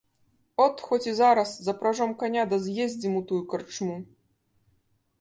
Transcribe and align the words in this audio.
От, 0.63 0.81
хоць 0.87 1.05
і 1.07 1.13
зараз, 1.19 1.53
запражом 1.67 2.11
каня 2.23 2.49
да 2.55 2.61
з'ездзім 2.67 3.13
у 3.23 3.25
тую 3.31 3.41
карчму. 3.55 3.97